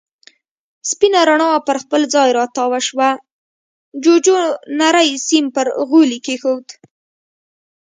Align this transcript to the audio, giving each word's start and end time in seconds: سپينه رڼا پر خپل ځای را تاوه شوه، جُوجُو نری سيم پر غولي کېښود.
سپينه 0.89 1.19
رڼا 1.29 1.49
پر 1.67 1.77
خپل 1.83 2.01
ځای 2.13 2.29
را 2.37 2.43
تاوه 2.57 2.79
شوه، 2.87 3.09
جُوجُو 4.03 4.37
نری 4.79 5.09
سيم 5.27 5.45
پر 5.55 5.67
غولي 5.89 6.19
کېښود. 6.25 6.67